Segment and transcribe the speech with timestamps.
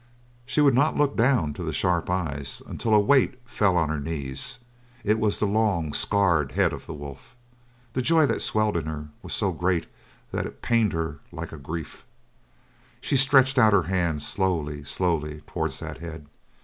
[0.47, 3.99] She would not look down to the sharp eyes, until a weight fell on her
[3.99, 4.57] knees
[5.03, 7.35] it was the long, scarred head of the wolf!
[7.93, 9.85] The joy that swelled in her was so great
[10.31, 12.03] that it pained her like a grief.
[12.99, 16.25] She stretched out her hand, slowly, slowly towards that head.